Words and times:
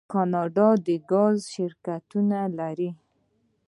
کاناډا 0.13 0.69
د 0.85 0.87
ګاز 1.11 1.37
شرکتونه 1.53 2.39
لري. 2.57 2.89